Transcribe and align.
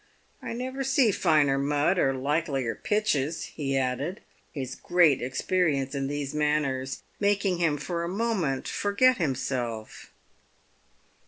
I 0.41 0.53
never 0.53 0.83
see 0.83 1.11
finer 1.11 1.59
mud 1.59 1.99
or 1.99 2.11
likelier 2.15 2.73
pitches," 2.73 3.43
he 3.43 3.77
added, 3.77 4.21
his 4.51 4.73
great 4.73 5.21
experience 5.21 5.93
in 5.93 6.07
these 6.07 6.33
matters 6.33 7.03
making 7.19 7.59
him 7.59 7.77
for 7.77 8.03
a 8.03 8.09
moment 8.09 8.67
forget 8.67 9.17
himself. 9.17 10.11